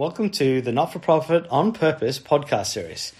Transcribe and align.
Welcome 0.00 0.30
to 0.30 0.62
the 0.62 0.72
Not 0.72 0.94
for 0.94 0.98
Profit 0.98 1.46
on 1.50 1.72
Purpose 1.72 2.18
podcast 2.18 2.68
series. 2.68 3.12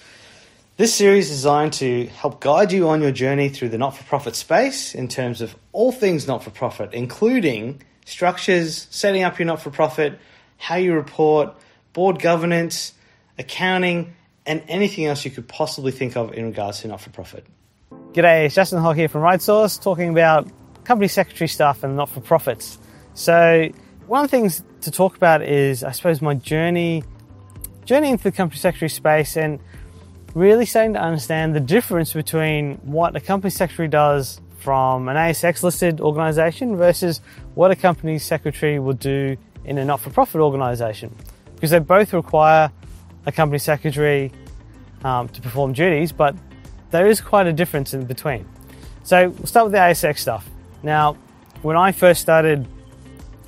This 0.78 0.94
series 0.94 1.26
is 1.26 1.36
designed 1.36 1.74
to 1.74 2.06
help 2.06 2.40
guide 2.40 2.72
you 2.72 2.88
on 2.88 3.02
your 3.02 3.12
journey 3.12 3.50
through 3.50 3.68
the 3.68 3.76
not 3.76 3.94
for 3.94 4.02
profit 4.04 4.34
space 4.34 4.94
in 4.94 5.06
terms 5.06 5.42
of 5.42 5.54
all 5.72 5.92
things 5.92 6.26
not 6.26 6.42
for 6.42 6.48
profit, 6.48 6.94
including 6.94 7.82
structures, 8.06 8.86
setting 8.88 9.24
up 9.24 9.38
your 9.38 9.44
not 9.44 9.60
for 9.60 9.68
profit, 9.68 10.18
how 10.56 10.76
you 10.76 10.94
report, 10.94 11.54
board 11.92 12.18
governance, 12.18 12.94
accounting, 13.38 14.16
and 14.46 14.62
anything 14.66 15.04
else 15.04 15.22
you 15.22 15.30
could 15.30 15.48
possibly 15.48 15.92
think 15.92 16.16
of 16.16 16.32
in 16.32 16.46
regards 16.46 16.80
to 16.80 16.88
not 16.88 17.02
for 17.02 17.10
profit. 17.10 17.44
G'day, 18.14 18.46
it's 18.46 18.54
Justin 18.54 18.80
Hogg 18.80 18.96
here 18.96 19.08
from 19.08 19.20
RightSource 19.20 19.82
talking 19.82 20.08
about 20.08 20.50
company 20.84 21.08
secretary 21.08 21.48
stuff 21.48 21.84
and 21.84 21.94
not 21.94 22.08
for 22.08 22.22
profits. 22.22 22.78
So, 23.12 23.68
one 24.06 24.24
of 24.24 24.30
the 24.30 24.34
things 24.34 24.62
to 24.82 24.90
talk 24.90 25.16
about 25.16 25.42
is, 25.42 25.84
I 25.84 25.92
suppose, 25.92 26.22
my 26.22 26.34
journey, 26.34 27.04
journey 27.84 28.10
into 28.10 28.24
the 28.24 28.32
company 28.32 28.58
secretary 28.58 28.88
space 28.88 29.36
and 29.36 29.60
really 30.34 30.66
starting 30.66 30.94
to 30.94 31.00
understand 31.00 31.54
the 31.54 31.60
difference 31.60 32.12
between 32.12 32.76
what 32.76 33.16
a 33.16 33.20
company 33.20 33.50
secretary 33.50 33.88
does 33.88 34.40
from 34.58 35.08
an 35.08 35.16
ASX 35.16 35.62
listed 35.62 36.00
organization 36.00 36.76
versus 36.76 37.20
what 37.54 37.70
a 37.70 37.76
company 37.76 38.18
secretary 38.18 38.78
would 38.78 38.98
do 38.98 39.36
in 39.64 39.78
a 39.78 39.84
not 39.84 40.00
for 40.00 40.10
profit 40.10 40.40
organization. 40.40 41.14
Because 41.54 41.70
they 41.70 41.78
both 41.78 42.12
require 42.12 42.70
a 43.26 43.32
company 43.32 43.58
secretary 43.58 44.32
um, 45.04 45.28
to 45.28 45.40
perform 45.40 45.72
duties, 45.72 46.12
but 46.12 46.34
there 46.90 47.06
is 47.06 47.20
quite 47.20 47.46
a 47.46 47.52
difference 47.52 47.94
in 47.94 48.04
between. 48.04 48.46
So 49.02 49.30
we'll 49.30 49.46
start 49.46 49.66
with 49.66 49.72
the 49.72 49.78
ASX 49.78 50.18
stuff. 50.18 50.48
Now, 50.82 51.16
when 51.62 51.76
I 51.76 51.92
first 51.92 52.20
started 52.20 52.66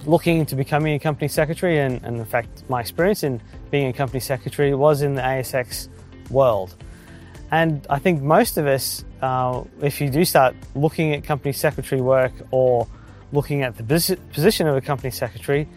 looking 0.06 0.38
into 0.38 0.56
becoming 0.56 0.94
a 0.94 0.98
company 0.98 1.28
secretary, 1.28 1.78
and, 1.78 2.02
and 2.04 2.16
in 2.18 2.24
fact, 2.24 2.64
my 2.68 2.80
experience 2.80 3.22
in 3.22 3.40
being 3.70 3.88
a 3.88 3.92
company 3.92 4.20
secretary 4.20 4.74
was 4.74 5.02
in 5.02 5.14
the 5.14 5.22
ASX 5.22 5.88
world. 6.30 6.74
And 7.50 7.86
I 7.90 7.98
think 7.98 8.22
most 8.22 8.56
of 8.56 8.66
us, 8.66 9.04
uh, 9.20 9.62
if 9.82 10.00
you 10.00 10.08
do 10.08 10.24
start 10.24 10.56
looking 10.74 11.12
at 11.12 11.22
company 11.24 11.52
secretary 11.52 12.00
work 12.00 12.32
or 12.50 12.88
looking 13.32 13.62
at 13.62 13.76
the 13.76 13.82
position 14.32 14.66
of 14.66 14.76
a 14.76 14.80
company 14.80 15.10
secretary, 15.10 15.68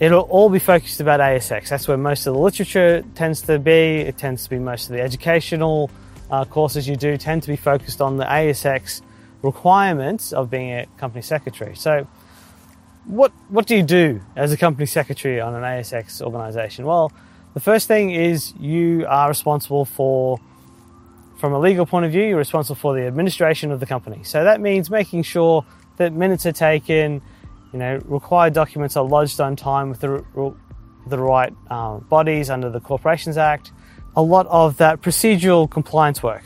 it'll 0.00 0.22
all 0.22 0.50
be 0.50 0.58
focused 0.58 1.00
about 1.00 1.20
ASX. 1.20 1.68
That's 1.68 1.88
where 1.88 1.96
most 1.96 2.26
of 2.26 2.34
the 2.34 2.40
literature 2.40 3.02
tends 3.14 3.42
to 3.42 3.58
be. 3.58 4.00
It 4.00 4.18
tends 4.18 4.44
to 4.44 4.50
be 4.50 4.58
most 4.58 4.90
of 4.90 4.96
the 4.96 5.02
educational 5.02 5.90
uh, 6.30 6.44
courses 6.44 6.88
you 6.88 6.96
do 6.96 7.16
tend 7.16 7.42
to 7.44 7.48
be 7.48 7.56
focused 7.56 8.00
on 8.00 8.16
the 8.16 8.24
ASX 8.24 9.02
requirements 9.42 10.32
of 10.32 10.50
being 10.50 10.72
a 10.72 10.86
company 10.98 11.22
secretary. 11.22 11.76
So, 11.76 12.06
what 13.06 13.32
what 13.48 13.66
do 13.66 13.76
you 13.76 13.82
do 13.82 14.20
as 14.34 14.52
a 14.52 14.56
company 14.56 14.86
secretary 14.86 15.40
on 15.40 15.54
an 15.54 15.62
ASX 15.62 16.20
organization? 16.20 16.84
Well, 16.84 17.12
the 17.54 17.60
first 17.60 17.88
thing 17.88 18.10
is 18.10 18.52
you 18.58 19.06
are 19.08 19.28
responsible 19.28 19.84
for 19.84 20.40
from 21.38 21.52
a 21.52 21.58
legal 21.58 21.86
point 21.86 22.06
of 22.06 22.12
view, 22.12 22.22
you're 22.22 22.38
responsible 22.38 22.76
for 22.76 22.94
the 22.94 23.02
administration 23.02 23.70
of 23.70 23.80
the 23.80 23.86
company. 23.86 24.22
So 24.24 24.44
that 24.44 24.60
means 24.60 24.90
making 24.90 25.22
sure 25.22 25.64
that 25.98 26.12
minutes 26.12 26.46
are 26.46 26.52
taken, 26.52 27.20
you 27.72 27.78
know, 27.78 28.00
required 28.06 28.54
documents 28.54 28.96
are 28.96 29.04
lodged 29.04 29.40
on 29.40 29.54
time 29.54 29.90
with 29.90 30.00
the, 30.00 30.24
the 31.06 31.18
right 31.18 31.52
um, 31.70 32.06
bodies 32.08 32.48
under 32.48 32.70
the 32.70 32.80
Corporations 32.80 33.36
Act. 33.36 33.72
A 34.16 34.22
lot 34.22 34.46
of 34.46 34.78
that 34.78 35.02
procedural 35.02 35.70
compliance 35.70 36.22
work. 36.22 36.44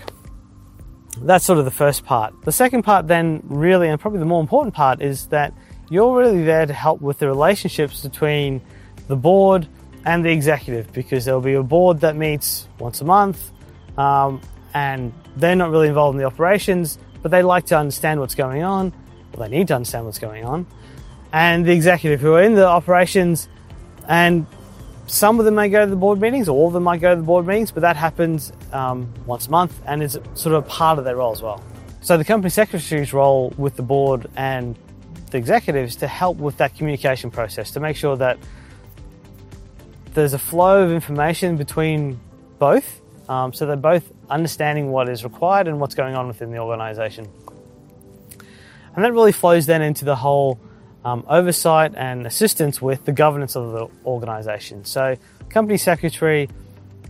That's 1.19 1.45
sort 1.45 1.59
of 1.59 1.65
the 1.65 1.71
first 1.71 2.05
part. 2.05 2.35
The 2.45 2.53
second 2.53 2.83
part, 2.83 3.07
then, 3.07 3.43
really, 3.45 3.89
and 3.89 4.01
probably 4.01 4.19
the 4.19 4.27
more 4.27 4.41
important 4.41 4.75
part, 4.75 5.01
is 5.01 5.27
that 5.29 5.55
you're 5.91 6.17
really 6.17 6.45
there 6.45 6.65
to 6.65 6.73
help 6.73 7.03
with 7.03 7.19
the 7.19 7.27
relationships 7.27 8.03
between 8.03 8.63
the 9.09 9.17
board 9.17 9.69
and 10.07 10.25
the 10.25 10.31
executive 10.31 10.91
because 10.93 11.25
there'll 11.25 11.41
be 11.41 11.55
a 11.55 11.63
board 11.63 12.01
that 12.01 12.17
meets 12.17 12.67
once 12.79 13.01
a 13.01 13.05
month 13.05 13.51
um, 13.99 14.41
and 14.73 15.13
they're 15.37 15.57
not 15.57 15.71
really 15.71 15.89
involved 15.89 16.15
in 16.15 16.21
the 16.21 16.27
operations, 16.27 16.99
but 17.23 17.31
they 17.31 17.43
like 17.43 17.67
to 17.67 17.77
understand 17.77 18.21
what's 18.21 18.37
going 18.37 18.63
on. 18.63 18.93
Well, 19.35 19.49
they 19.49 19.57
need 19.57 19.69
to 19.69 19.75
understand 19.75 20.07
what's 20.07 20.21
going 20.21 20.45
on. 20.45 20.67
And 21.33 21.67
the 21.67 21.73
executive 21.73 22.21
who 22.21 22.35
are 22.35 22.43
in 22.43 22.55
the 22.55 22.67
operations, 22.67 23.49
and 24.09 24.47
some 25.07 25.39
of 25.39 25.45
them 25.45 25.57
may 25.57 25.69
go 25.69 25.85
to 25.85 25.91
the 25.91 25.97
board 25.97 26.21
meetings, 26.21 26.49
or 26.49 26.57
all 26.57 26.69
of 26.69 26.73
them 26.73 26.85
might 26.85 27.01
go 27.01 27.11
to 27.11 27.21
the 27.21 27.27
board 27.27 27.47
meetings, 27.47 27.73
but 27.73 27.81
that 27.81 27.97
happens 27.97 28.53
um, 28.73 29.13
once 29.27 29.49
a 29.49 29.51
month 29.51 29.81
and 29.87 30.03
is 30.03 30.19
sort 30.35 30.55
of 30.55 30.65
a 30.65 30.69
part 30.69 30.99
of 30.99 31.05
their 31.05 31.17
role 31.17 31.33
as 31.33 31.43
well. 31.43 31.63
So 32.01 32.17
the 32.17 32.25
company 32.25 32.51
secretary's 32.51 33.13
role 33.13 33.53
with 33.59 33.77
the 33.77 33.83
board 33.83 34.29
and 34.37 34.77
the 35.31 35.39
executives 35.39 35.97
to 35.97 36.07
help 36.07 36.37
with 36.39 36.57
that 36.59 36.77
communication 36.77 37.31
process 37.31 37.71
to 37.73 37.81
make 37.81 37.97
sure 37.97 38.17
that 38.17 38.39
there's 40.15 40.35
a 40.35 40.39
flow 40.39 40.83
of 40.83 40.91
information 40.91 41.57
between 41.57 42.19
both, 42.59 43.01
um, 43.29 43.53
so 43.53 43.67
they're 43.67 43.77
both 43.77 44.13
understanding 44.29 44.91
what 44.91 45.09
is 45.09 45.25
required 45.25 45.69
and 45.69 45.81
what's 45.81 45.95
going 45.95 46.15
on 46.15 46.27
within 46.27 46.51
the 46.51 46.59
organisation. 46.59 47.29
And 48.95 49.05
that 49.05 49.13
really 49.13 49.33
flows 49.33 49.67
then 49.67 49.83
into 49.83 50.05
the 50.05 50.17
whole 50.17 50.59
um, 51.05 51.25
oversight 51.29 51.95
and 51.97 52.27
assistance 52.27 52.83
with 52.83 53.05
the 53.05 53.13
governance 53.13 53.57
of 53.57 53.73
the 53.73 53.89
organisation. 54.05 54.85
So, 54.85 55.17
company 55.49 55.79
secretary 55.79 56.49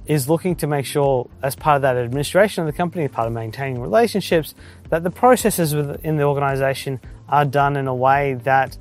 is 0.06 0.28
looking 0.28 0.56
to 0.56 0.66
make 0.66 0.86
sure, 0.86 1.28
as 1.42 1.54
part 1.54 1.76
of 1.76 1.82
that 1.82 1.96
administration 1.96 2.62
of 2.62 2.66
the 2.66 2.76
company, 2.76 3.06
part 3.08 3.26
of 3.26 3.32
maintaining 3.32 3.80
relationships, 3.80 4.54
that 4.88 5.02
the 5.02 5.10
processes 5.10 5.74
within 5.74 6.16
the 6.16 6.24
organisation 6.24 7.00
are 7.30 7.44
done 7.44 7.76
in 7.76 7.86
a 7.86 7.94
way 7.94 8.34
that 8.34 8.76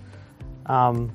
um, 0.65 1.11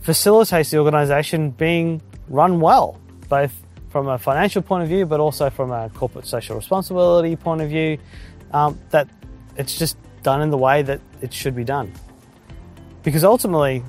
facilitates 0.00 0.70
the 0.70 0.78
organisation 0.78 1.50
being 1.50 2.02
run 2.28 2.60
well, 2.60 2.98
both 3.28 3.54
from 3.90 4.08
a 4.08 4.18
financial 4.18 4.62
point 4.62 4.82
of 4.82 4.88
view, 4.88 5.04
but 5.06 5.20
also 5.20 5.50
from 5.50 5.70
a 5.70 5.90
corporate 5.90 6.26
social 6.26 6.56
responsibility 6.56 7.36
point 7.36 7.60
of 7.60 7.68
view, 7.68 7.98
um, 8.52 8.78
that 8.90 9.08
it's 9.56 9.78
just 9.78 9.96
done 10.22 10.42
in 10.42 10.50
the 10.50 10.58
way 10.58 10.82
that 10.82 11.00
it 11.20 11.32
should 11.32 11.54
be 11.54 11.64
done. 11.64 11.92
Because 13.02 13.24
ultimately, 13.24 13.82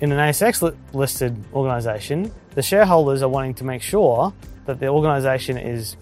in 0.00 0.12
an 0.12 0.18
ASX 0.18 0.74
listed 0.92 1.42
organisation, 1.52 2.32
the 2.54 2.62
shareholders 2.62 3.22
are 3.22 3.28
wanting 3.28 3.54
to 3.54 3.64
make 3.64 3.82
sure 3.82 4.32
that 4.66 4.80
the 4.80 4.88
organisation 4.88 5.56
is 5.56 5.96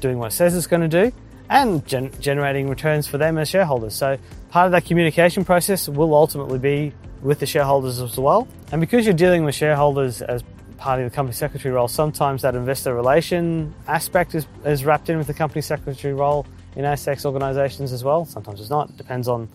doing 0.00 0.18
what 0.18 0.32
it 0.32 0.34
says 0.34 0.56
it's 0.56 0.66
going 0.66 0.88
to 0.88 1.10
do 1.10 1.12
and 1.50 1.86
gen- 1.86 2.12
generating 2.20 2.68
returns 2.68 3.06
for 3.06 3.18
them 3.18 3.38
as 3.38 3.48
shareholders. 3.48 3.94
So 3.94 4.18
part 4.50 4.66
of 4.66 4.72
that 4.72 4.84
communication 4.84 5.44
process 5.44 5.88
will 5.88 6.14
ultimately 6.14 6.58
be 6.58 6.92
with 7.22 7.40
the 7.40 7.46
shareholders 7.46 8.00
as 8.00 8.16
well. 8.16 8.46
And 8.70 8.80
because 8.80 9.04
you're 9.04 9.14
dealing 9.14 9.44
with 9.44 9.54
shareholders 9.54 10.22
as 10.22 10.42
part 10.76 11.00
of 11.00 11.10
the 11.10 11.14
company 11.14 11.34
secretary 11.34 11.74
role, 11.74 11.88
sometimes 11.88 12.42
that 12.42 12.54
investor 12.54 12.94
relation 12.94 13.74
aspect 13.86 14.34
is, 14.34 14.46
is 14.64 14.84
wrapped 14.84 15.08
in 15.08 15.18
with 15.18 15.26
the 15.26 15.34
company 15.34 15.60
secretary 15.60 16.14
role 16.14 16.46
in 16.76 16.84
ASX 16.84 17.24
organisations 17.24 17.92
as 17.92 18.04
well. 18.04 18.24
Sometimes 18.24 18.60
it's 18.60 18.70
not. 18.70 18.90
It 18.90 18.96
depends 18.96 19.26
on, 19.26 19.48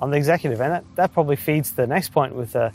on 0.00 0.10
the 0.10 0.16
executive. 0.16 0.60
And 0.60 0.72
that, 0.72 0.84
that 0.96 1.12
probably 1.12 1.36
feeds 1.36 1.72
the 1.72 1.86
next 1.86 2.08
point 2.08 2.34
with 2.34 2.56
uh, 2.56 2.70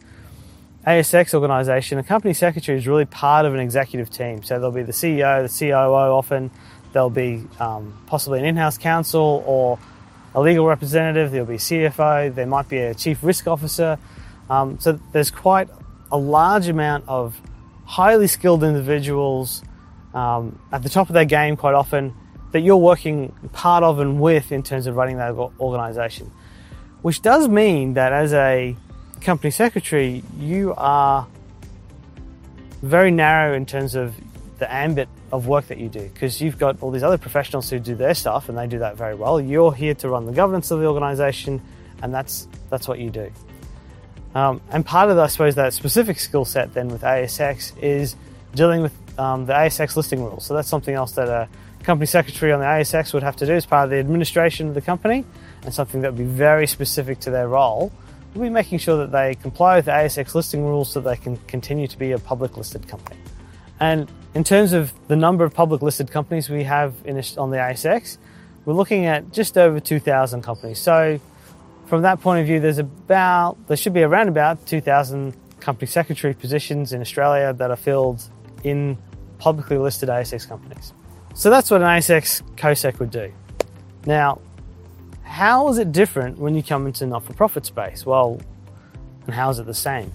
the 0.85 0.91
ASX 0.91 1.33
organisation. 1.33 1.97
A 1.97 2.03
company 2.03 2.33
secretary 2.33 2.78
is 2.78 2.88
really 2.88 3.05
part 3.05 3.45
of 3.45 3.53
an 3.53 3.59
executive 3.59 4.09
team. 4.09 4.43
So 4.43 4.55
there'll 4.55 4.72
be 4.72 4.83
the 4.83 4.93
CEO, 4.93 5.47
the 5.47 5.67
COO 5.67 6.13
often, 6.13 6.51
there'll 6.94 7.09
be 7.09 7.44
um, 7.59 7.97
possibly 8.07 8.40
an 8.40 8.46
in-house 8.46 8.78
counsel 8.78 9.44
or 9.46 9.79
a 10.34 10.41
legal 10.41 10.66
representative, 10.66 11.31
there'll 11.31 11.47
be 11.47 11.56
a 11.56 11.57
CFO, 11.57 12.34
there 12.34 12.46
might 12.46 12.69
be 12.69 12.78
a 12.78 12.94
chief 12.94 13.24
risk 13.24 13.47
officer. 13.47 13.97
Um, 14.50 14.79
so 14.79 15.00
there's 15.12 15.31
quite 15.31 15.69
a 16.12 16.18
large 16.18 16.68
amount 16.68 17.06
of 17.07 17.40
highly 17.85 18.28
skilled 18.28 18.63
individuals 18.63 19.63
um, 20.13 20.59
at 20.72 20.84
the 20.84 20.90
top 20.90 21.09
of 21.09 21.13
their 21.13 21.25
game 21.25 21.57
quite 21.57 21.74
often 21.74 22.13
that 22.52 22.62
you're 22.62 22.78
working 22.78 23.34
part 23.53 23.84
of 23.84 24.00
and 24.00 24.19
with 24.19 24.52
in 24.52 24.63
terms 24.63 24.88
of 24.88 24.96
running 24.96 25.18
that 25.18 25.34
organization. 25.59 26.31
Which 27.02 27.22
does 27.22 27.47
mean 27.47 27.94
that 27.96 28.13
as 28.13 28.34
a 28.34 28.75
company 29.22 29.52
secretary, 29.52 30.23
you 30.38 30.73
are 30.78 31.28
very 32.81 33.12
narrow 33.12 33.53
in 33.53 33.66
terms 33.66 33.96
of 33.96 34.16
the 34.61 34.72
ambit 34.72 35.09
of 35.31 35.47
work 35.47 35.67
that 35.67 35.79
you 35.79 35.90
do 35.90 36.08
because 36.13 36.40
you've 36.40 36.59
got 36.59 36.81
all 36.84 36.91
these 36.91 37.02
other 37.02 37.17
professionals 37.17 37.67
who 37.72 37.79
do 37.79 37.96
their 37.96 38.13
stuff 38.13 38.47
and 38.47 38.55
they 38.55 38.67
do 38.67 38.78
that 38.78 38.96
very 38.96 39.16
well. 39.16 39.41
You're 39.41 39.73
here 39.73 39.96
to 39.96 40.08
run 40.08 40.28
the 40.28 40.31
governance 40.31 40.69
of 40.69 40.79
the 40.79 40.85
organization 40.85 41.59
and 42.03 42.13
that's 42.13 42.47
that's 42.69 42.87
what 42.87 42.99
you 42.99 43.09
do. 43.09 43.31
Um, 44.35 44.61
and 44.72 44.85
part 44.85 45.09
of, 45.09 45.17
I 45.17 45.28
suppose, 45.28 45.55
that 45.55 45.73
specific 45.73 46.19
skill 46.19 46.46
set 46.46 46.75
then 46.75 46.90
with 46.90 47.02
ASX 47.02 47.75
is 47.81 48.16
dealing 48.53 48.84
with 48.84 48.93
um, 49.19 49.47
the 49.47 49.53
ASX 49.53 49.96
listing 49.96 50.23
rules. 50.23 50.46
So 50.46 50.53
that's 50.53 50.69
something 50.69 50.93
else 50.93 51.14
that 51.14 51.28
a 51.28 51.49
company 51.84 52.05
secretary 52.05 52.53
on 52.53 52.59
the 52.59 52.66
ASX 52.66 53.14
would 53.14 53.23
have 53.23 53.35
to 53.37 53.47
do 53.47 53.53
as 53.53 53.66
part 53.66 53.85
of 53.85 53.90
the 53.90 53.97
administration 53.97 54.67
of 54.67 54.75
the 54.75 54.81
company, 54.81 55.25
and 55.64 55.73
something 55.73 56.02
that 56.02 56.11
would 56.14 56.19
be 56.19 56.23
very 56.23 56.67
specific 56.67 57.19
to 57.22 57.31
their 57.31 57.47
role. 57.47 57.91
We'll 58.35 58.43
be 58.43 58.49
making 58.49 58.78
sure 58.78 58.97
that 58.97 59.11
they 59.11 59.35
comply 59.35 59.78
with 59.78 59.85
the 59.85 59.91
ASX 59.91 60.35
listing 60.35 60.64
rules 60.64 60.91
so 60.91 61.02
they 61.02 61.17
can 61.17 61.35
continue 61.47 61.87
to 61.87 61.97
be 61.97 62.11
a 62.11 62.19
public 62.19 62.55
listed 62.55 62.87
company. 62.87 63.19
And 63.81 64.09
in 64.33 64.43
terms 64.43 64.73
of 64.73 64.93
the 65.07 65.16
number 65.16 65.43
of 65.43 65.53
public 65.53 65.81
listed 65.81 66.09
companies 66.11 66.49
we 66.49 66.63
have 66.63 66.93
on 67.37 67.51
the 67.51 67.57
ASX, 67.57 68.17
we're 68.66 68.73
looking 68.73 69.05
at 69.05 69.31
just 69.31 69.57
over 69.57 69.79
2,000 69.79 70.41
companies. 70.41 70.79
So 70.79 71.19
from 71.87 72.03
that 72.03 72.22
point 72.22 72.39
of 72.39 72.47
view, 72.47 72.59
there's 72.59 72.78
about 72.78 73.57
there 73.67 73.75
should 73.75 73.93
be 73.93 74.03
around 74.03 74.29
about 74.29 74.66
2,000 74.67 75.35
company 75.59 75.87
secretary 75.87 76.33
positions 76.33 76.93
in 76.93 77.01
Australia 77.01 77.53
that 77.53 77.69
are 77.69 77.75
filled 77.75 78.23
in 78.63 78.97
publicly 79.37 79.78
listed 79.78 80.09
ASX 80.09 80.47
companies. 80.47 80.93
So 81.33 81.49
that's 81.49 81.72
what 81.72 81.81
an 81.81 81.87
ASX 81.87 82.41
COSEC 82.55 82.99
would 82.99 83.11
do. 83.11 83.33
Now, 84.05 84.39
how 85.23 85.69
is 85.69 85.78
it 85.78 85.91
different 85.91 86.37
when 86.37 86.55
you 86.55 86.63
come 86.63 86.87
into 86.87 87.01
the 87.01 87.07
not 87.07 87.23
for 87.23 87.33
profit 87.33 87.66
space? 87.66 88.05
Well, 88.05 88.39
and 89.25 89.35
how 89.35 89.49
is 89.49 89.59
it 89.59 89.66
the 89.66 89.73
same? 89.73 90.11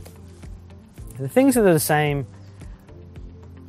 The 1.18 1.28
things 1.28 1.54
that 1.54 1.64
are 1.64 1.72
the 1.72 1.80
same 1.80 2.26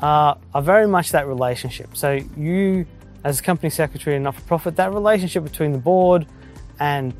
are, 0.02 0.38
are 0.54 0.62
very 0.62 0.88
much 0.88 1.12
that 1.12 1.28
relationship. 1.28 1.96
So, 1.96 2.20
you, 2.36 2.86
as 3.24 3.40
a 3.40 3.44
company 3.44 3.70
secretary 3.70 4.16
and 4.16 4.24
not 4.24 4.36
for 4.36 4.42
profit, 4.42 4.76
that 4.78 4.94
relationship 4.94 5.44
between 5.44 5.72
the 5.72 5.78
board 5.78 6.28
and 6.80 7.14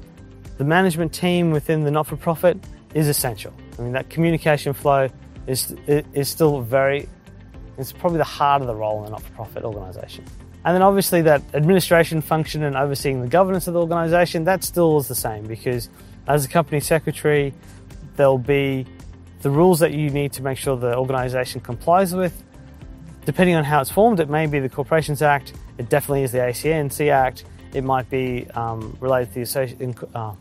the 0.58 0.64
management 0.64 1.14
team 1.14 1.52
within 1.52 1.84
the 1.84 1.92
not 1.92 2.08
for 2.08 2.18
profit 2.18 2.58
is 2.94 3.08
essential. 3.08 3.54
I 3.78 3.82
mean, 3.82 3.94
that 3.94 4.10
communication 4.10 4.74
flow 4.74 5.10
is, 5.46 5.76
is 5.88 6.28
still 6.30 6.62
very, 6.62 7.08
it's 7.78 7.92
probably 7.92 8.18
the 8.18 8.24
heart 8.24 8.62
of 8.62 8.68
the 8.68 8.76
role 8.76 9.02
in 9.02 9.08
a 9.08 9.12
not 9.12 9.22
for 9.22 9.32
profit 9.32 9.64
organisation. 9.64 10.26
And 10.66 10.76
then 10.76 10.82
obviously 10.82 11.22
that 11.22 11.44
administration 11.54 12.22
function 12.22 12.64
and 12.64 12.76
overseeing 12.76 13.22
the 13.22 13.28
governance 13.28 13.68
of 13.68 13.74
the 13.74 13.80
organisation, 13.80 14.44
that 14.46 14.64
still 14.64 14.98
is 14.98 15.08
the 15.08 15.16
same 15.16 15.46
because 15.46 15.90
as 16.28 16.44
a 16.44 16.50
company 16.50 16.82
secretary, 16.82 17.54
there'll 18.16 18.38
be 18.38 18.86
the 19.42 19.50
rules 19.50 19.80
that 19.80 19.94
you 19.94 20.10
need 20.10 20.34
to 20.34 20.42
make 20.42 20.58
sure 20.58 20.76
the 20.76 20.98
organisation 20.98 21.62
complies 21.62 22.14
with. 22.14 22.44
Depending 23.28 23.58
on 23.58 23.66
how 23.66 23.82
it's 23.82 23.92
formed, 23.92 24.22
it 24.22 24.30
may 24.30 24.48
be 24.48 24.60
the 24.60 24.70
Corporations 24.70 25.22
Act, 25.22 25.52
it 25.78 25.90
definitely 25.90 26.24
is 26.24 26.32
the 26.32 26.38
ACNC 26.38 27.12
Act, 27.12 27.44
it 27.74 27.84
might 27.84 28.10
be 28.10 28.48
um, 28.52 28.96
related 29.02 29.34
to 29.34 29.76
the, 29.76 30.08
uh, 30.16 30.34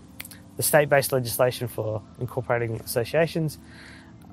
the 0.56 0.62
state 0.62 0.88
based 0.88 1.10
legislation 1.10 1.66
for 1.66 2.00
incorporating 2.20 2.76
associations. 2.76 3.58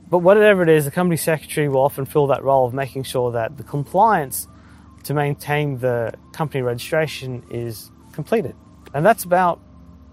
But 0.07 0.19
whatever 0.19 0.61
it 0.61 0.69
is, 0.69 0.85
the 0.85 0.91
company 0.91 1.17
secretary 1.17 1.67
will 1.67 1.81
often 1.81 2.05
fill 2.05 2.27
that 2.27 2.43
role 2.43 2.67
of 2.67 2.75
making 2.75 3.05
sure 3.05 3.31
that 3.31 3.57
the 3.57 3.63
compliance 3.63 4.47
to 5.05 5.15
maintain 5.15 5.79
the 5.79 6.13
company 6.31 6.61
registration 6.61 7.41
is 7.49 7.89
completed. 8.11 8.55
And 8.93 9.03
that's 9.03 9.23
about 9.23 9.61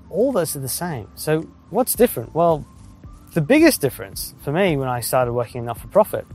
all 0.08 0.32
those 0.32 0.56
are 0.56 0.60
the 0.60 0.69
same. 0.69 1.08
So 1.14 1.42
what's 1.69 1.94
different? 1.94 2.34
Well, 2.34 2.64
the 3.34 3.42
biggest 3.42 3.82
difference 3.82 4.34
for 4.40 4.50
me 4.50 4.78
when 4.78 4.88
I 4.88 5.00
started 5.00 5.34
working 5.34 5.58
in 5.58 5.64
not 5.66 5.76
for 5.76 5.88
profit 5.88 6.26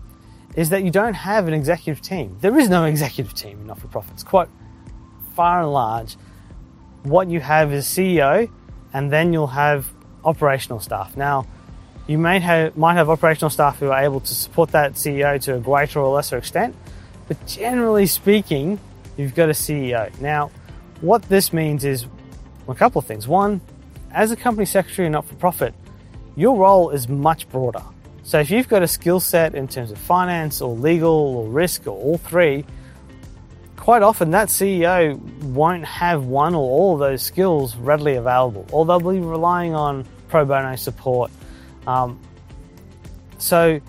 is 0.55 0.69
that 0.69 0.83
you 0.83 0.91
don't 0.91 1.13
have 1.13 1.47
an 1.47 1.53
executive 1.53 2.01
team. 2.01 2.37
There 2.41 2.57
is 2.57 2.69
no 2.69 2.85
executive 2.85 3.33
team 3.33 3.61
in 3.61 3.67
not 3.67 3.79
for 3.79 3.87
profits. 3.87 4.23
Quite 4.23 4.47
far 5.35 5.61
and 5.61 5.71
large, 5.71 6.15
what 7.03 7.29
you 7.29 7.41
have 7.41 7.73
is 7.73 7.85
CEO, 7.85 8.49
and 8.93 9.11
then 9.11 9.33
you'll 9.33 9.47
have 9.47 9.91
operational 10.23 10.79
staff. 10.79 11.15
Now, 11.17 11.45
you 12.07 12.17
may 12.17 12.39
have 12.39 12.77
might 12.77 12.93
have 12.95 13.09
operational 13.09 13.49
staff 13.49 13.79
who 13.79 13.89
are 13.89 14.03
able 14.03 14.21
to 14.21 14.35
support 14.35 14.71
that 14.71 14.93
CEO 14.93 15.41
to 15.41 15.55
a 15.55 15.59
greater 15.59 15.99
or 15.99 16.15
lesser 16.15 16.37
extent, 16.37 16.75
but 17.27 17.45
generally 17.47 18.05
speaking, 18.05 18.79
you've 19.17 19.35
got 19.35 19.49
a 19.49 19.53
CEO. 19.53 20.09
Now, 20.21 20.51
what 21.01 21.23
this 21.23 21.51
means 21.51 21.83
is 21.83 22.05
a 22.67 22.75
couple 22.75 22.99
of 22.99 23.05
things. 23.05 23.27
One, 23.27 23.59
as 24.11 24.31
a 24.31 24.35
company 24.35 24.65
secretary 24.65 25.07
and 25.07 25.13
not 25.13 25.25
for 25.25 25.35
profit, 25.35 25.73
your 26.35 26.55
role 26.57 26.91
is 26.91 27.09
much 27.09 27.49
broader. 27.49 27.83
So 28.25 28.39
if 28.39 28.49
you've 28.49 28.67
got 28.67 28.81
a 28.81 28.87
skill 28.87 29.19
set 29.19 29.53
in 29.53 29.67
terms 29.67 29.91
of 29.91 29.99
finance 29.99 30.59
or 30.59 30.73
legal 30.73 31.11
or 31.11 31.47
risk 31.47 31.85
or 31.85 31.91
all 31.91 32.17
three, 32.17 32.65
quite 33.77 34.01
often 34.01 34.31
that 34.31 34.47
CEO 34.47 35.15
won't 35.43 35.85
have 35.85 36.25
one 36.25 36.55
or 36.55 36.67
all 36.67 36.93
of 36.95 36.99
those 36.99 37.21
skills 37.21 37.75
readily 37.75 38.15
available, 38.15 38.65
or 38.71 38.83
they'll 38.83 38.99
be 38.99 39.19
relying 39.19 39.75
on 39.75 40.07
pro 40.27 40.43
bono 40.43 40.75
support. 40.75 41.29
Um, 41.85 42.19
so 43.37 43.79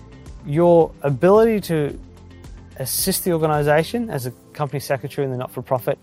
your 0.45 0.91
ability 1.01 1.59
to 1.61 1.99
assist 2.75 3.23
the 3.23 3.33
organisation 3.33 4.11
as 4.11 4.27
a 4.27 4.31
company 4.53 4.79
secretary 4.79 5.25
in 5.25 5.31
the 5.31 5.37
not 5.37 5.49
for 5.49 5.63
profit 5.63 5.97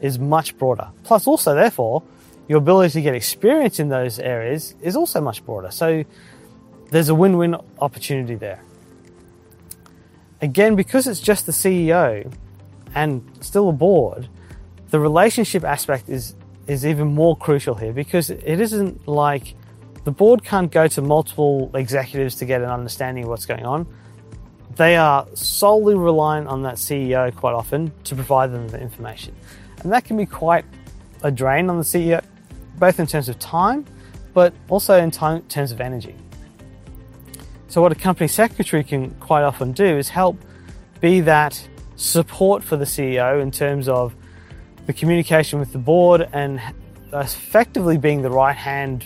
is 0.00 0.18
much 0.18 0.56
broader. 0.56 0.88
Plus, 1.02 1.26
also, 1.26 1.54
therefore, 1.54 2.02
your 2.48 2.58
ability 2.58 2.94
to 2.94 3.02
get 3.02 3.14
experience 3.14 3.78
in 3.78 3.90
those 3.90 4.18
areas 4.18 4.74
is 4.80 4.96
also 4.96 5.20
much 5.20 5.44
broader. 5.44 5.70
So 5.70 6.02
there's 6.94 7.08
a 7.08 7.14
win 7.14 7.36
win 7.36 7.56
opportunity 7.80 8.36
there. 8.36 8.62
Again, 10.40 10.76
because 10.76 11.08
it's 11.08 11.18
just 11.18 11.44
the 11.44 11.50
CEO 11.50 12.32
and 12.94 13.28
still 13.40 13.68
a 13.68 13.72
board, 13.72 14.28
the 14.90 15.00
relationship 15.00 15.64
aspect 15.64 16.08
is, 16.08 16.36
is 16.68 16.86
even 16.86 17.08
more 17.08 17.36
crucial 17.36 17.74
here 17.74 17.92
because 17.92 18.30
it 18.30 18.60
isn't 18.60 19.08
like 19.08 19.56
the 20.04 20.12
board 20.12 20.44
can't 20.44 20.70
go 20.70 20.86
to 20.86 21.02
multiple 21.02 21.68
executives 21.74 22.36
to 22.36 22.44
get 22.44 22.62
an 22.62 22.70
understanding 22.70 23.24
of 23.24 23.30
what's 23.30 23.46
going 23.46 23.66
on. 23.66 23.88
They 24.76 24.94
are 24.94 25.26
solely 25.34 25.96
reliant 25.96 26.46
on 26.46 26.62
that 26.62 26.76
CEO 26.76 27.34
quite 27.34 27.54
often 27.54 27.90
to 28.04 28.14
provide 28.14 28.52
them 28.52 28.68
the 28.68 28.80
information. 28.80 29.34
And 29.82 29.90
that 29.90 30.04
can 30.04 30.16
be 30.16 30.26
quite 30.26 30.64
a 31.24 31.32
drain 31.32 31.68
on 31.70 31.76
the 31.76 31.84
CEO 31.84 32.24
both 32.76 33.00
in 33.00 33.08
terms 33.08 33.28
of 33.28 33.36
time, 33.40 33.84
but 34.32 34.54
also 34.68 34.96
in 35.02 35.10
time, 35.10 35.42
terms 35.48 35.72
of 35.72 35.80
energy. 35.80 36.14
So, 37.74 37.82
what 37.82 37.90
a 37.90 37.96
company 37.96 38.28
secretary 38.28 38.84
can 38.84 39.10
quite 39.16 39.42
often 39.42 39.72
do 39.72 39.84
is 39.84 40.08
help 40.08 40.40
be 41.00 41.22
that 41.22 41.60
support 41.96 42.62
for 42.62 42.76
the 42.76 42.84
CEO 42.84 43.42
in 43.42 43.50
terms 43.50 43.88
of 43.88 44.14
the 44.86 44.92
communication 44.92 45.58
with 45.58 45.72
the 45.72 45.80
board 45.80 46.28
and 46.32 46.60
effectively 47.12 47.98
being 47.98 48.22
the 48.22 48.30
right 48.30 48.54
hand 48.54 49.04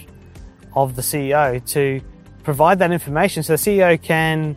of 0.77 0.97
the 0.97 1.01
CEO 1.01 1.65
to 1.69 2.03
provide 2.43 2.81
that 2.81 2.93
information 2.93 3.43
so 3.43 3.55
the 3.55 3.57
CEO 3.57 4.03
can 4.03 4.55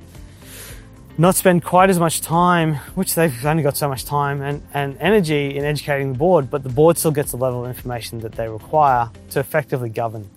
not 1.17 1.35
spend 1.35 1.63
quite 1.63 1.89
as 1.89 1.97
much 1.97 2.19
time, 2.19 2.75
which 2.95 3.15
they've 3.15 3.45
only 3.45 3.63
got 3.63 3.77
so 3.77 3.87
much 3.87 4.03
time 4.03 4.41
and, 4.41 4.61
and 4.73 4.97
energy 4.99 5.55
in 5.55 5.63
educating 5.63 6.11
the 6.11 6.19
board, 6.19 6.49
but 6.49 6.63
the 6.63 6.69
board 6.69 6.97
still 6.97 7.11
gets 7.11 7.31
the 7.31 7.37
level 7.37 7.63
of 7.63 7.69
information 7.69 8.19
that 8.19 8.33
they 8.33 8.49
require 8.49 9.09
to 9.29 9.39
effectively 9.39 9.87
govern. 9.87 10.29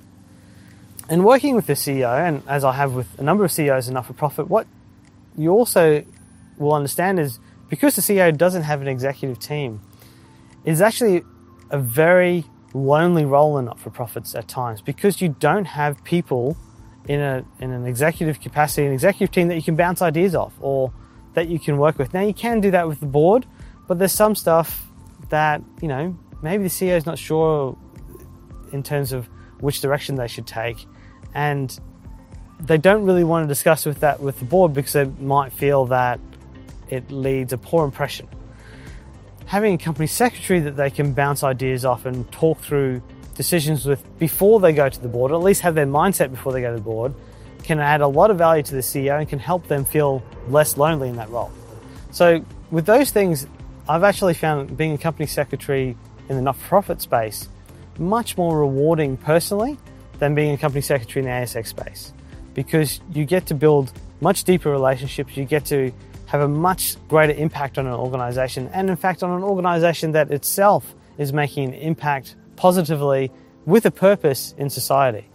And 1.09 1.25
working 1.25 1.55
with 1.55 1.67
the 1.67 1.75
CEO, 1.75 2.17
and 2.17 2.43
as 2.49 2.65
I 2.65 2.73
have 2.73 2.95
with 2.95 3.19
a 3.19 3.23
number 3.23 3.45
of 3.45 3.53
CEOs 3.53 3.89
in 3.89 3.95
not 3.95 4.07
for 4.07 4.15
profit, 4.15 4.49
what 4.49 4.67
you 5.37 5.51
also 5.51 6.05
will 6.57 6.73
understand 6.73 7.19
is 7.19 7.39
because 7.69 7.97
the 7.97 8.03
CEO 8.03 8.37
doesn't 8.37 8.63
have 8.63 8.81
an 8.81 8.89
executive 8.89 9.39
team, 9.39 9.81
it's 10.65 10.81
actually 10.81 11.23
a 11.71 11.79
very 11.79 12.45
lonely 12.73 13.25
role 13.25 13.59
in 13.59 13.67
not 13.67 13.79
for 13.79 13.91
profits 13.91 14.35
at 14.35 14.49
times 14.49 14.81
because 14.81 15.21
you 15.21 15.29
don't 15.39 15.67
have 15.67 16.03
people 16.05 16.57
in 17.07 17.21
a 17.21 17.45
in 17.61 17.71
an 17.71 17.87
executive 17.87 18.41
capacity, 18.41 18.87
an 18.87 18.93
executive 18.93 19.33
team 19.33 19.49
that 19.49 19.57
you 19.57 19.63
can 19.63 19.77
bounce 19.77 20.01
ideas 20.01 20.35
off 20.35 20.53
or 20.61 20.93
that 21.35 21.49
you 21.49 21.59
can 21.59 21.77
work 21.77 21.99
with. 21.99 22.15
Now 22.15 22.23
you 22.23 22.35
can 22.35 22.61
do 22.61 22.71
that 22.71 22.89
with 22.89 23.01
the 23.01 23.07
board, 23.07 23.47
but 23.87 23.99
there's 23.99 24.13
some 24.13 24.35
stuff 24.35 24.87
that 25.29 25.63
you 25.83 25.89
know 25.89 26.17
maybe 26.43 26.63
the 26.63 26.71
CEO 26.71 26.97
is 26.97 27.07
not 27.07 27.19
sure 27.19 27.77
in 28.73 28.83
terms 28.83 29.13
of 29.13 29.29
which 29.61 29.81
direction 29.81 30.17
they 30.17 30.29
should 30.29 30.47
take, 30.47 30.87
and 31.35 31.79
they 32.61 32.79
don't 32.79 33.05
really 33.05 33.25
want 33.25 33.45
to 33.45 33.49
discuss 33.49 33.85
with 33.85 34.01
that 34.01 34.21
with 34.21 34.39
the 34.39 34.45
board 34.45 34.73
because 34.73 34.93
they 34.93 35.05
might 35.05 35.53
feel 35.53 35.87
that 35.87 36.21
it 36.89 37.11
leads 37.11 37.53
a 37.53 37.59
poor 37.59 37.85
impression. 37.85 38.29
Having 39.47 39.75
a 39.75 39.79
company 39.79 40.07
secretary 40.07 40.61
that 40.61 40.77
they 40.77 40.91
can 40.91 41.13
bounce 41.13 41.43
ideas 41.43 41.85
off 41.85 42.07
and 42.07 42.31
talk 42.33 42.59
through 42.61 43.03
decisions 43.35 43.85
with 43.85 44.03
before 44.19 44.61
they 44.61 44.73
go 44.73 44.89
to 44.89 45.01
the 45.01 45.09
board, 45.09 45.33
or 45.33 45.35
at 45.35 45.43
least 45.43 45.61
have 45.63 45.75
their 45.75 45.87
mindset 45.87 46.31
before 46.31 46.53
they 46.53 46.61
go 46.61 46.71
to 46.71 46.77
the 46.77 46.83
board, 46.83 47.15
can 47.63 47.81
add 47.81 48.01
a 48.01 48.07
lot 48.07 48.31
of 48.31 48.39
value 48.39 48.63
to 48.63 48.75
the 48.75 48.81
CEO 48.81 49.19
and 49.19 49.29
can 49.29 49.39
help 49.39 49.67
them 49.69 49.85
feel 49.85 50.23
less 50.49 50.77
lonely 50.77 51.09
in 51.09 51.17
that 51.17 51.29
role. 51.31 51.51
So, 52.11 52.45
with 52.71 52.87
those 52.87 53.11
things, 53.11 53.47
I've 53.89 54.05
actually 54.05 54.35
found 54.35 54.77
being 54.77 54.93
a 54.93 54.99
company 54.99 55.27
secretary 55.27 55.97
in 56.29 56.37
the 56.37 56.43
not 56.43 56.57
for 56.57 56.69
profit 56.69 57.01
space 57.03 57.49
much 57.99 58.37
more 58.37 58.59
rewarding 58.59 59.17
personally 59.17 59.79
than 60.19 60.35
being 60.35 60.55
a 60.55 60.59
company 60.59 60.81
secretary 60.81 61.25
in 61.25 61.31
the 61.31 61.35
ASX 61.35 61.69
space 61.69 62.13
because 62.55 63.01
you 63.13 63.25
get 63.25 63.47
to 63.47 63.55
build 63.55 63.93
much 64.21 64.45
deeper 64.45 64.71
relationships, 64.71 65.37
you 65.37 65.45
get 65.45 65.65
to 65.67 65.93
have 66.27 66.41
a 66.41 66.49
much 66.49 66.97
greater 67.09 67.33
impact 67.33 67.79
on 67.79 67.87
an 67.87 67.93
organization, 67.93 68.69
and 68.73 68.89
in 68.89 68.97
fact, 68.97 69.23
on 69.23 69.31
an 69.31 69.43
organization 69.43 70.13
that 70.13 70.31
itself 70.31 70.95
is 71.19 71.33
making 71.33 71.69
an 71.69 71.75
impact 71.75 72.37
positively 72.57 73.31
with 73.67 73.85
a 73.87 73.91
purpose 73.91 74.55
in 74.57 74.71
society. 74.71 75.29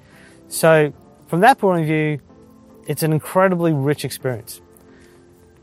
So, 0.47 0.93
from 1.27 1.41
that 1.41 1.59
point 1.59 1.81
of 1.81 1.87
view, 1.87 2.19
it's 2.87 3.03
an 3.03 3.13
incredibly 3.13 3.71
rich 3.71 4.03
experience. 4.03 4.61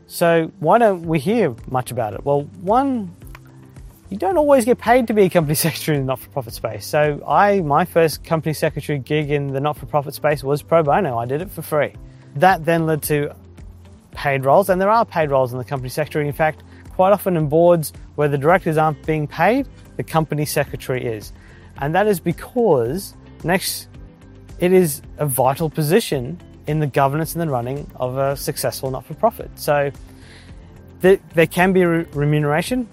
So, 0.07 0.51
why 0.59 0.77
don't 0.77 1.03
we 1.03 1.19
hear 1.19 1.55
much 1.69 1.91
about 1.91 2.13
it? 2.13 2.23
Well, 2.23 2.43
one, 2.61 3.13
you 4.09 4.17
don't 4.17 4.37
always 4.37 4.65
get 4.65 4.77
paid 4.77 5.07
to 5.07 5.13
be 5.13 5.23
a 5.23 5.29
company 5.29 5.55
secretary 5.67 5.97
in 5.97 6.03
the 6.03 6.07
not-for-profit 6.07 6.53
space. 6.53 6.85
So, 6.85 7.23
I 7.27 7.61
my 7.61 7.85
first 7.85 8.23
company 8.23 8.53
secretary 8.53 8.99
gig 8.99 9.31
in 9.31 9.47
the 9.47 9.59
not-for-profit 9.59 10.13
space 10.13 10.43
was 10.43 10.61
pro 10.61 10.83
bono. 10.83 11.17
I 11.17 11.25
did 11.25 11.41
it 11.41 11.51
for 11.51 11.61
free. 11.61 11.93
That 12.35 12.65
then 12.65 12.85
led 12.85 13.01
to 13.03 13.35
paid 14.11 14.45
roles, 14.45 14.69
and 14.69 14.81
there 14.81 14.89
are 14.89 15.05
paid 15.05 15.29
roles 15.31 15.51
in 15.51 15.57
the 15.57 15.65
company 15.65 15.89
secretary. 15.89 16.27
In 16.27 16.33
fact, 16.33 16.63
quite 16.91 17.13
often 17.13 17.37
in 17.37 17.47
boards 17.47 17.93
where 18.15 18.27
the 18.27 18.37
directors 18.37 18.77
aren't 18.77 19.05
being 19.05 19.27
paid, 19.27 19.67
the 19.97 20.03
company 20.03 20.45
secretary 20.45 21.05
is 21.05 21.33
and 21.79 21.93
that 21.95 22.07
is 22.07 22.19
because 22.19 23.13
next 23.43 23.87
it 24.59 24.73
is 24.73 25.01
a 25.17 25.25
vital 25.25 25.69
position 25.69 26.39
in 26.65 26.79
the 26.79 26.87
governance 26.87 27.33
and 27.33 27.41
the 27.41 27.51
running 27.51 27.89
of 27.95 28.17
a 28.17 28.35
successful 28.35 28.91
not 28.91 29.05
for 29.05 29.13
profit. 29.13 29.49
So 29.55 29.91
there, 31.01 31.47
can 31.47 31.73
be 31.73 31.85
re- 31.85 32.05
remuneration. 32.13 32.89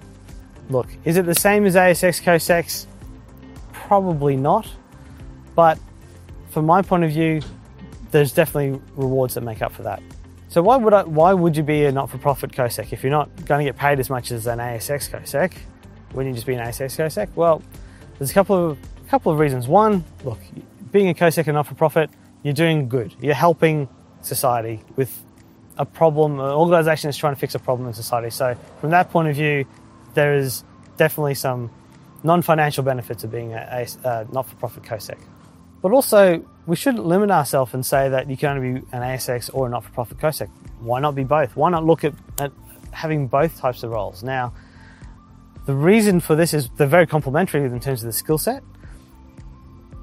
Look, 0.71 0.88
is 1.04 1.16
it 1.16 1.26
the 1.26 1.35
same 1.35 1.66
as 1.66 1.75
ASX 1.75 2.23
COSECs? 2.23 2.87
Probably 3.73 4.37
not. 4.37 4.71
But 5.54 5.78
from 6.50 6.66
my 6.66 6.83
point 6.83 7.04
of 7.04 7.11
view, 7.11 7.42
there's 8.11 8.33
definitely 8.33 8.80
rewards 8.97 9.35
that 9.35 9.42
make 9.42 9.62
up 9.62 9.73
for 9.73 9.83
that. 9.83 10.02
So 10.49 10.62
why 10.62 10.76
would 10.76 10.94
I, 10.94 11.02
why 11.02 11.33
would 11.33 11.56
you 11.56 11.62
be 11.62 11.85
a 11.85 11.92
not-for-profit 11.92 12.52
COSEC 12.52 12.92
if 12.92 13.02
you're 13.02 13.11
not 13.11 13.28
going 13.44 13.64
to 13.64 13.71
get 13.71 13.76
paid 13.76 13.99
as 13.99 14.09
much 14.09 14.30
as 14.30 14.47
an 14.47 14.59
ASX 14.59 15.11
COSEC? 15.11 15.52
Wouldn't 16.12 16.33
you 16.33 16.35
just 16.35 16.47
be 16.47 16.54
an 16.54 16.64
ASX 16.64 16.97
COSEC? 16.97 17.30
well, 17.35 17.61
there's 18.18 18.30
a 18.30 18.35
couple 18.35 18.71
of 18.71 18.78
a 19.04 19.11
couple 19.11 19.33
of 19.33 19.38
reasons. 19.38 19.66
One, 19.66 20.04
look, 20.23 20.38
being 20.92 21.09
a 21.09 21.14
COSEC 21.14 21.47
and 21.47 21.54
not-for-profit, 21.54 22.09
you're 22.42 22.54
doing 22.54 22.88
good. 22.88 23.14
You're 23.21 23.35
helping 23.35 23.88
society 24.23 24.80
with 24.97 25.25
a 25.76 25.85
problem. 25.85 26.38
An 26.38 26.52
organisation 26.52 27.11
is 27.11 27.16
trying 27.16 27.35
to 27.35 27.40
fix 27.40 27.54
a 27.54 27.59
problem 27.59 27.88
in 27.88 27.94
society. 27.94 28.30
So 28.30 28.56
from 28.80 28.90
that 28.90 29.11
point 29.11 29.28
of 29.28 29.35
view, 29.35 29.66
there 30.14 30.35
is 30.35 30.64
definitely 30.97 31.35
some 31.35 31.71
non-financial 32.23 32.83
benefits 32.83 33.25
of 33.25 33.30
being 33.30 33.52
a, 33.52 33.87
a, 34.04 34.26
not-for-profit 34.33 34.83
COSEC. 34.83 35.18
But 35.83 35.92
also, 35.92 36.42
we 36.66 36.76
shouldn't 36.76 37.04
limit 37.04 37.30
ourselves 37.30 37.75
and 37.75 37.85
say 37.85 38.09
that 38.09 38.30
you 38.30 38.37
can 38.37 38.56
only 38.56 38.80
be 38.80 38.87
an 38.92 39.02
ASX 39.02 39.50
or 39.52 39.66
a 39.66 39.71
not 39.71 39.85
for 39.85 39.90
profit 39.90 40.16
COSEC. 40.16 40.49
Why 40.80 41.00
not 41.00 41.14
be 41.14 41.25
both? 41.25 41.54
Why 41.56 41.71
not 41.71 41.85
look 41.85 42.04
at, 42.04 42.14
at 42.38 42.52
having 42.90 43.26
both 43.28 43.59
types 43.59 43.83
of 43.83 43.90
roles? 43.90 44.23
Now, 44.23 44.54
the 45.66 45.75
reason 45.75 46.21
for 46.21 46.35
this 46.35 46.54
is 46.54 46.71
they're 46.76 46.87
very 46.87 47.06
complementary 47.06 47.64
in 47.64 47.80
terms 47.80 48.02
of 48.02 48.06
the 48.06 48.12
skill 48.12 48.38
set. 48.38 48.62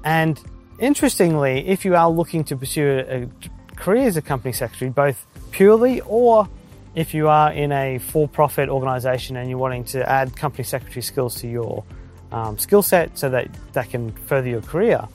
And 0.04 0.40
interestingly, 0.78 1.66
if 1.66 1.84
you 1.84 1.96
are 1.96 2.10
looking 2.10 2.44
to 2.44 2.56
pursue 2.56 3.04
a 3.08 3.28
career 3.74 4.06
as 4.06 4.16
a 4.16 4.22
company 4.22 4.52
secretary, 4.52 4.90
both 4.90 5.26
purely 5.50 6.00
or 6.02 6.48
if 6.94 7.14
you 7.14 7.28
are 7.28 7.52
in 7.52 7.72
a 7.72 7.98
for 7.98 8.28
profit 8.28 8.68
organization 8.68 9.36
and 9.36 9.48
you're 9.48 9.58
wanting 9.58 9.84
to 9.84 10.08
add 10.08 10.36
company 10.36 10.64
secretary 10.64 11.02
skills 11.02 11.36
to 11.36 11.48
your 11.48 11.84
um, 12.30 12.58
skill 12.58 12.82
set 12.82 13.18
so 13.18 13.28
that 13.30 13.48
that 13.72 13.90
can 13.90 14.12
further 14.26 14.48
your 14.48 14.62
career, 14.62 15.06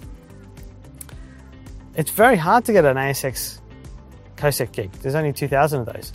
it's 1.96 2.12
very 2.12 2.38
hard 2.38 2.66
to 2.66 2.74
get 2.74 2.86
an 2.86 2.98
ASX 2.98 3.60
COSEC 4.36 4.72
gig. 4.72 4.92
There's 4.94 5.16
only 5.16 5.34
2,000 5.34 5.82
of 5.82 5.86
those. 5.88 6.14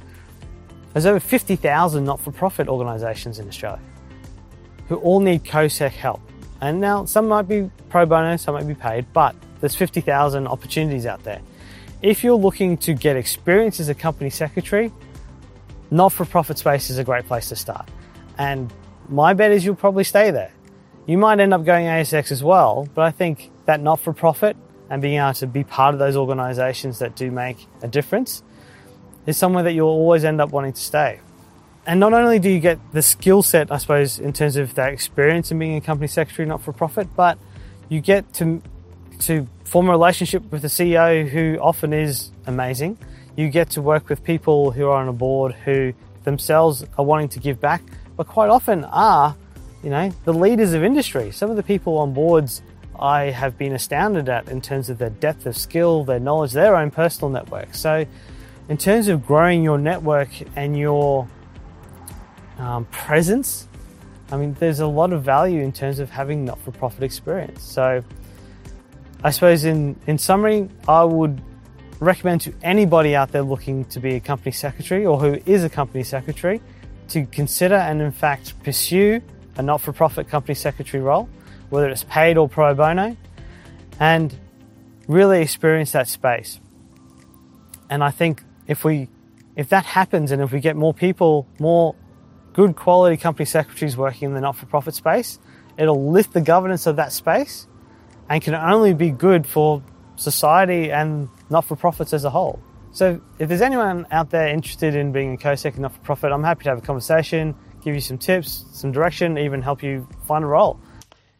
There's 0.92 1.07
over 1.07 1.21
50,000 1.21 2.04
not 2.04 2.21
for 2.21 2.33
profit 2.33 2.69
organisations 2.69 3.38
in 3.38 3.49
Australia 3.49 3.81
who 4.88 4.97
all 4.97 5.21
need 5.21 5.45
COSEC 5.45 5.90
help. 5.90 6.21
And 6.61 6.81
now 6.81 7.04
some 7.04 7.26
might 7.28 7.49
be 7.49 7.71
pro 7.88 8.07
bono, 8.07 8.37
some 8.37 8.54
might 8.54 8.66
be 8.66 8.75
paid, 8.75 9.07
but 9.12 9.35
there's 9.61 9.75
50,000 9.75 10.47
opportunities 10.47 11.07
out 11.07 11.23
there. 11.25 11.40
If 12.02 12.23
you're 12.23 12.37
looking 12.37 12.76
to 12.78 12.95
get 12.95 13.16
experience 13.16 13.81
as 13.81 13.88
a 13.88 13.95
company 13.95 14.31
secretary, 14.31 14.92
not 15.92 16.11
for 16.11 16.25
profit 16.25 16.58
space 16.58 16.88
is 16.88 16.96
a 16.96 17.04
great 17.04 17.26
place 17.26 17.50
to 17.50 17.56
start. 17.56 17.88
And 18.38 18.72
my 19.08 19.34
bet 19.34 19.52
is 19.52 19.64
you'll 19.64 19.75
probably 19.76 20.04
stay 20.04 20.30
there. 20.30 20.50
You 21.06 21.18
might 21.18 21.38
end 21.38 21.52
up 21.52 21.64
going 21.64 21.87
ASX 21.87 22.32
as 22.32 22.42
well, 22.42 22.88
but 22.94 23.02
I 23.02 23.11
think 23.11 23.50
that 23.66 23.80
not 23.80 24.00
for 24.00 24.14
profit 24.14 24.56
and 24.88 25.02
being 25.02 25.18
able 25.18 25.34
to 25.34 25.46
be 25.46 25.64
part 25.64 25.94
of 25.94 25.99
those 25.99 26.16
organizations 26.16 26.99
that 27.00 27.14
do 27.14 27.30
make 27.30 27.66
a 27.82 27.88
difference 27.88 28.42
is 29.26 29.37
somewhere 29.37 29.64
that 29.64 29.72
you'll 29.72 29.88
always 29.88 30.25
end 30.25 30.40
up 30.40 30.50
wanting 30.50 30.72
to 30.72 30.80
stay. 30.80 31.20
And 31.84 32.00
not 32.00 32.14
only 32.14 32.38
do 32.38 32.49
you 32.49 32.61
get 32.61 32.78
the 32.92 33.02
skill 33.02 33.42
set, 33.42 33.70
I 33.70 33.76
suppose, 33.76 34.18
in 34.18 34.32
terms 34.32 34.56
of 34.56 34.75
that 34.76 34.92
experience 34.92 35.50
in 35.50 35.58
being 35.58 35.76
a 35.76 35.80
company 35.80 36.06
secretary, 36.06 36.49
not 36.49 36.62
for 36.62 36.72
profit, 36.72 37.08
but 37.14 37.38
you 37.88 38.00
get 38.00 38.32
to 38.34 38.62
to 39.20 39.46
form 39.64 39.88
a 39.88 39.90
relationship 39.90 40.50
with 40.50 40.62
the 40.62 40.68
CEO 40.68 41.28
who 41.28 41.58
often 41.61 41.92
is 41.92 42.30
amazing. 42.46 42.99
You 43.36 43.48
get 43.48 43.70
to 43.70 43.82
work 43.82 44.08
with 44.08 44.22
people 44.22 44.70
who 44.70 44.86
are 44.86 45.00
on 45.00 45.08
a 45.08 45.12
board 45.12 45.52
who 45.52 45.92
themselves 46.24 46.84
are 46.98 47.04
wanting 47.04 47.28
to 47.30 47.40
give 47.40 47.60
back, 47.60 47.82
but 48.16 48.26
quite 48.26 48.50
often 48.50 48.84
are, 48.84 49.36
you 49.82 49.90
know, 49.90 50.10
the 50.24 50.34
leaders 50.34 50.74
of 50.74 50.84
industry. 50.84 51.30
Some 51.30 51.50
of 51.50 51.56
the 51.56 51.62
people 51.62 51.98
on 51.98 52.12
boards 52.12 52.62
I 52.98 53.24
have 53.24 53.58
been 53.58 53.72
astounded 53.72 54.28
at 54.28 54.48
in 54.48 54.60
terms 54.60 54.90
of 54.90 54.98
their 54.98 55.10
depth 55.10 55.46
of 55.46 55.56
skill, 55.56 56.04
their 56.04 56.20
knowledge, 56.20 56.52
their 56.52 56.76
own 56.76 56.90
personal 56.90 57.30
network. 57.30 57.74
So, 57.74 58.06
in 58.68 58.76
terms 58.76 59.08
of 59.08 59.26
growing 59.26 59.64
your 59.64 59.78
network 59.78 60.28
and 60.56 60.78
your 60.78 61.26
um, 62.58 62.84
presence, 62.86 63.66
I 64.30 64.36
mean, 64.36 64.54
there's 64.60 64.80
a 64.80 64.86
lot 64.86 65.12
of 65.12 65.24
value 65.24 65.62
in 65.62 65.72
terms 65.72 65.98
of 65.98 66.10
having 66.10 66.44
not 66.44 66.60
for 66.60 66.70
profit 66.70 67.02
experience. 67.02 67.62
So, 67.62 68.04
I 69.24 69.30
suppose 69.30 69.64
in, 69.64 69.96
in 70.06 70.18
summary, 70.18 70.68
I 70.86 71.04
would 71.04 71.40
recommend 72.02 72.40
to 72.42 72.54
anybody 72.62 73.14
out 73.14 73.32
there 73.32 73.42
looking 73.42 73.85
to 73.87 74.00
be 74.00 74.14
a 74.14 74.21
company 74.21 74.52
secretary 74.52 75.06
or 75.06 75.18
who 75.18 75.38
is 75.47 75.64
a 75.64 75.71
company 75.71 76.04
secretary 76.04 76.61
to 77.09 77.26
consider 77.26 77.75
and, 77.75 78.00
in 78.02 78.12
fact, 78.12 78.61
pursue 78.62 79.21
a 79.56 79.62
not 79.62 79.80
for 79.80 79.92
profit 79.92 80.28
company 80.28 80.54
secretary 80.54 81.02
role 81.02 81.28
whether 81.73 81.88
it's 81.88 82.04
paid 82.04 82.37
or 82.37 82.50
pro 82.50 82.75
bono, 82.75 83.16
and 83.99 84.38
really 85.09 85.40
experience 85.40 85.92
that 85.92 86.06
space. 86.06 86.61
And 87.88 88.04
I 88.04 88.11
think 88.11 88.42
if 88.66 88.85
we 88.85 89.09
if 89.56 89.71
that 89.71 89.87
happens 89.87 90.32
and 90.32 90.42
if 90.42 90.52
we 90.52 90.61
get 90.61 90.76
more 90.76 90.92
people, 90.92 91.47
more 91.59 91.94
good 92.52 92.76
quality 92.76 93.16
company 93.16 93.47
secretaries 93.47 93.97
working 93.97 94.28
in 94.28 94.35
the 94.35 94.40
not-for-profit 94.42 94.94
space, 94.94 95.38
it'll 95.78 96.11
lift 96.11 96.35
the 96.35 96.42
governance 96.42 96.87
of 96.87 96.97
that 96.97 97.11
space 97.11 97.66
and 98.28 98.42
can 98.42 98.54
only 98.54 98.92
be 98.92 99.11
good 99.11 99.47
for 99.47 99.82
society 100.16 100.92
and 100.92 101.30
not-for-profits 101.52 102.12
as 102.12 102.25
a 102.25 102.30
whole. 102.30 102.59
So 102.90 103.21
if 103.38 103.49
there's 103.49 103.62
anyone 103.62 104.06
out 104.11 104.30
there 104.30 104.49
interested 104.49 104.94
in 104.94 105.12
being 105.12 105.35
a 105.35 105.37
COSEC 105.37 105.75
and 105.75 105.80
not-for-profit, 105.82 106.32
I'm 106.32 106.42
happy 106.42 106.64
to 106.64 106.71
have 106.71 106.78
a 106.78 106.82
conversation, 106.82 107.54
give 107.82 107.94
you 107.94 108.00
some 108.00 108.18
tips, 108.18 108.64
some 108.73 108.90
direction, 108.90 109.38
even 109.38 109.62
help 109.62 109.82
you 109.82 110.09
find 110.26 110.44
a 110.44 110.47
role. 110.49 110.80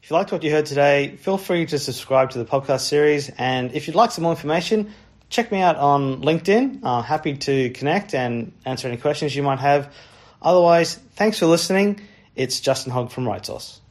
If 0.03 0.11
you 0.11 0.17
liked 0.17 0.33
what 0.33 0.43
you 0.43 0.51
heard 0.51 0.67
today, 0.67 1.17
feel 1.17 1.39
free 1.39 1.67
to 1.67 1.79
subscribe 1.79 2.31
to 2.31 2.39
the 2.39 2.45
podcast 2.45 2.81
series. 2.81 3.29
And 3.39 3.73
if 3.73 3.87
you'd 3.87 3.97
like 3.97 4.11
some 4.13 4.23
more 4.23 4.33
information, 4.33 4.93
check 5.29 5.53
me 5.53 5.61
out 5.61 5.77
on 5.77 6.23
LinkedIn. 6.23 6.81
I'm 6.85 7.05
happy 7.05 7.37
to 7.37 7.71
connect 7.71 8.15
and 8.15 8.53
answer 8.65 8.89
any 8.89 8.97
questions 8.97 9.37
you 9.37 9.43
might 9.43 9.61
have. 9.61 9.95
Otherwise, 10.41 10.97
thanks 11.15 11.39
for 11.39 11.47
listening. 11.47 12.01
It's 12.35 12.61
Justin 12.61 12.93
Hogg 12.93 13.11
from 13.11 13.25
RightSource. 13.25 13.82